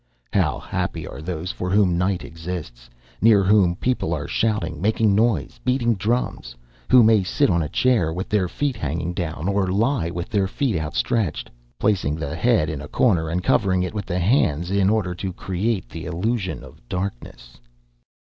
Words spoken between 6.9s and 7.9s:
may sit on a